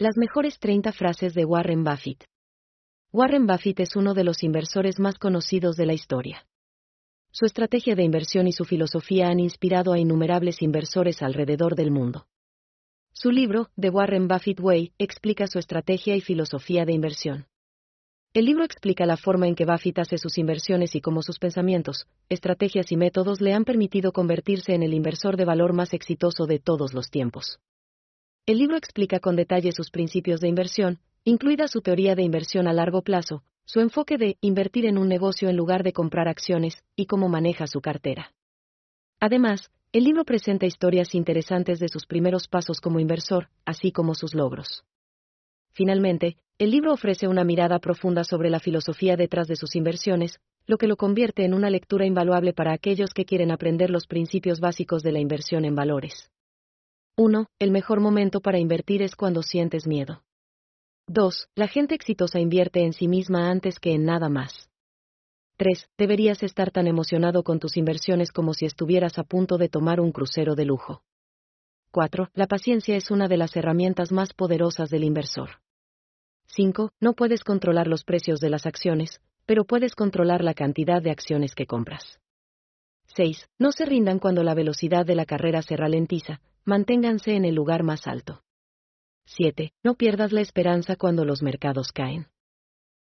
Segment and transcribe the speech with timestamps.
[0.00, 2.24] Las mejores 30 frases de Warren Buffett.
[3.12, 6.46] Warren Buffett es uno de los inversores más conocidos de la historia.
[7.30, 12.26] Su estrategia de inversión y su filosofía han inspirado a innumerables inversores alrededor del mundo.
[13.12, 17.46] Su libro, The Warren Buffett Way, explica su estrategia y filosofía de inversión.
[18.32, 22.06] El libro explica la forma en que Buffett hace sus inversiones y cómo sus pensamientos,
[22.30, 26.58] estrategias y métodos le han permitido convertirse en el inversor de valor más exitoso de
[26.58, 27.60] todos los tiempos.
[28.46, 32.72] El libro explica con detalle sus principios de inversión, incluida su teoría de inversión a
[32.72, 37.06] largo plazo, su enfoque de invertir en un negocio en lugar de comprar acciones, y
[37.06, 38.32] cómo maneja su cartera.
[39.20, 44.34] Además, el libro presenta historias interesantes de sus primeros pasos como inversor, así como sus
[44.34, 44.84] logros.
[45.72, 50.78] Finalmente, el libro ofrece una mirada profunda sobre la filosofía detrás de sus inversiones, lo
[50.78, 55.02] que lo convierte en una lectura invaluable para aquellos que quieren aprender los principios básicos
[55.02, 56.30] de la inversión en valores.
[57.16, 57.46] 1.
[57.58, 60.22] El mejor momento para invertir es cuando sientes miedo.
[61.06, 61.48] 2.
[61.54, 64.70] La gente exitosa invierte en sí misma antes que en nada más.
[65.56, 65.90] 3.
[65.98, 70.12] Deberías estar tan emocionado con tus inversiones como si estuvieras a punto de tomar un
[70.12, 71.02] crucero de lujo.
[71.90, 72.30] 4.
[72.34, 75.60] La paciencia es una de las herramientas más poderosas del inversor.
[76.46, 76.92] 5.
[77.00, 81.54] No puedes controlar los precios de las acciones, pero puedes controlar la cantidad de acciones
[81.54, 82.20] que compras.
[83.14, 83.48] 6.
[83.58, 87.82] No se rindan cuando la velocidad de la carrera se ralentiza, manténganse en el lugar
[87.82, 88.42] más alto.
[89.26, 89.72] 7.
[89.82, 92.28] No pierdas la esperanza cuando los mercados caen.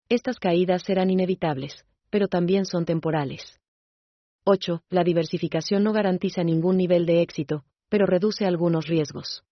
[0.08, 3.60] Estas caídas serán inevitables, pero también son temporales.
[4.44, 4.82] 8.
[4.90, 9.44] La diversificación no garantiza ningún nivel de éxito, pero reduce algunos riesgos.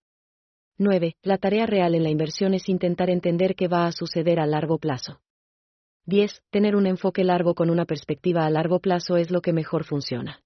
[0.78, 1.14] 9.
[1.22, 4.78] La tarea real en la inversión es intentar entender qué va a suceder a largo
[4.78, 5.20] plazo.
[6.06, 6.42] 10.
[6.50, 10.42] Tener un enfoque largo con una perspectiva a largo plazo es lo que mejor funciona.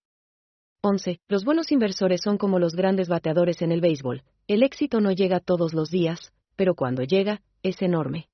[0.83, 1.21] 11.
[1.29, 4.23] Los buenos inversores son como los grandes bateadores en el béisbol.
[4.47, 8.29] El éxito no llega todos los días, pero cuando llega, es enorme.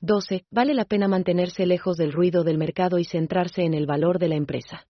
[0.00, 0.44] 12.
[0.50, 4.28] Vale la pena mantenerse lejos del ruido del mercado y centrarse en el valor de
[4.28, 4.86] la empresa.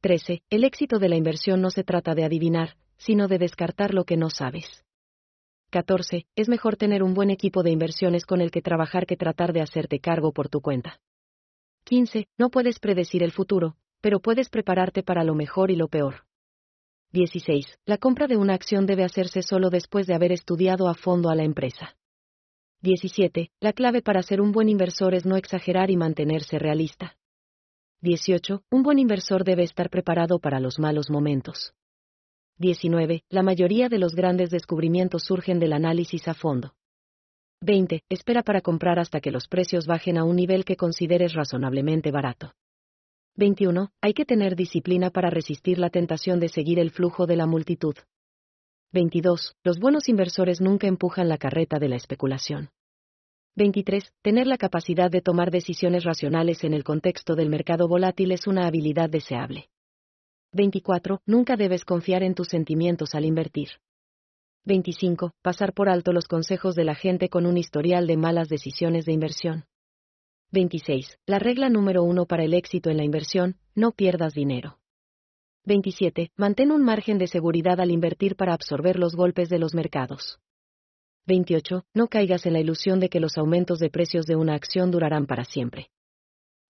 [0.00, 0.42] 13.
[0.48, 4.16] El éxito de la inversión no se trata de adivinar, sino de descartar lo que
[4.16, 4.84] no sabes.
[5.70, 6.26] 14.
[6.34, 9.62] Es mejor tener un buen equipo de inversiones con el que trabajar que tratar de
[9.62, 11.00] hacerte cargo por tu cuenta.
[11.84, 12.26] 15.
[12.36, 16.26] No puedes predecir el futuro, pero puedes prepararte para lo mejor y lo peor.
[17.12, 17.78] 16.
[17.86, 21.34] La compra de una acción debe hacerse solo después de haber estudiado a fondo a
[21.34, 21.96] la empresa.
[22.82, 23.50] 17.
[23.60, 27.16] La clave para ser un buen inversor es no exagerar y mantenerse realista.
[28.02, 28.62] 18.
[28.70, 31.74] Un buen inversor debe estar preparado para los malos momentos.
[32.60, 33.24] 19.
[33.30, 36.74] La mayoría de los grandes descubrimientos surgen del análisis a fondo.
[37.62, 38.02] 20.
[38.10, 42.52] Espera para comprar hasta que los precios bajen a un nivel que consideres razonablemente barato.
[43.36, 43.88] 21.
[44.02, 47.94] Hay que tener disciplina para resistir la tentación de seguir el flujo de la multitud.
[48.92, 49.54] 22.
[49.64, 52.68] Los buenos inversores nunca empujan la carreta de la especulación.
[53.56, 54.12] 23.
[54.20, 58.66] Tener la capacidad de tomar decisiones racionales en el contexto del mercado volátil es una
[58.66, 59.70] habilidad deseable.
[60.52, 61.20] 24.
[61.26, 63.68] Nunca debes confiar en tus sentimientos al invertir.
[64.64, 65.32] 25.
[65.42, 69.12] Pasar por alto los consejos de la gente con un historial de malas decisiones de
[69.12, 69.64] inversión.
[70.50, 71.18] 26.
[71.26, 74.78] La regla número uno para el éxito en la inversión, no pierdas dinero.
[75.66, 76.32] 27.
[76.36, 80.40] Mantén un margen de seguridad al invertir para absorber los golpes de los mercados.
[81.26, 81.84] 28.
[81.94, 85.26] No caigas en la ilusión de que los aumentos de precios de una acción durarán
[85.26, 85.90] para siempre.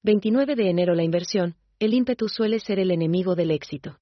[0.03, 3.97] 29 de enero La inversión, el ímpetu suele ser el enemigo del éxito.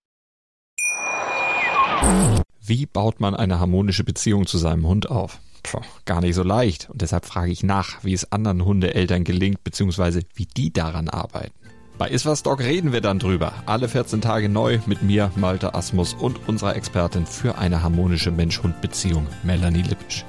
[2.60, 5.38] Wie baut man eine harmonische Beziehung zu seinem Hund auf?
[5.62, 6.90] Puh, gar nicht so leicht.
[6.90, 11.54] Und deshalb frage ich nach, wie es anderen Hundeeltern gelingt, beziehungsweise wie die daran arbeiten.
[11.98, 13.52] Bei Iswas Dog reden wir dann drüber.
[13.66, 19.26] Alle 14 Tage neu mit mir, Malte Asmus und unserer Expertin für eine harmonische Mensch-Hund-Beziehung,
[19.42, 20.24] Melanie Lippisch.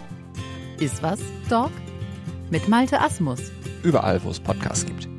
[0.80, 1.72] Iswas Dog
[2.50, 3.52] mit Malte Asmus.
[3.84, 5.19] Überall, wo es Podcasts gibt.